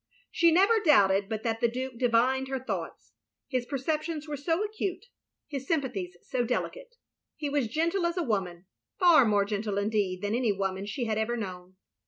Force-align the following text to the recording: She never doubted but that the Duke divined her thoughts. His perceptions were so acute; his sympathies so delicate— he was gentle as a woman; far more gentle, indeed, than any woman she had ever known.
She 0.31 0.51
never 0.51 0.79
doubted 0.79 1.29
but 1.29 1.43
that 1.43 1.61
the 1.61 1.67
Duke 1.67 1.99
divined 1.99 2.47
her 2.47 2.57
thoughts. 2.57 3.13
His 3.47 3.67
perceptions 3.67 4.27
were 4.27 4.35
so 4.35 4.63
acute; 4.63 5.05
his 5.47 5.67
sympathies 5.67 6.17
so 6.23 6.43
delicate— 6.43 6.95
he 7.35 7.51
was 7.51 7.67
gentle 7.67 8.07
as 8.07 8.17
a 8.17 8.23
woman; 8.23 8.65
far 8.97 9.25
more 9.25 9.45
gentle, 9.45 9.77
indeed, 9.77 10.23
than 10.23 10.33
any 10.33 10.53
woman 10.53 10.87
she 10.87 11.05
had 11.05 11.19
ever 11.19 11.37
known. 11.37 11.75